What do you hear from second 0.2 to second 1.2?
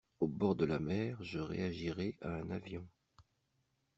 bord de la mer,